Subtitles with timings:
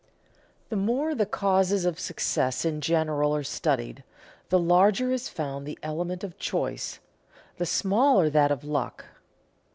[0.69, 4.03] The more the causes of success in general are studied,
[4.49, 6.97] the larger is found the element of choice,
[7.57, 9.05] the smaller that of luck.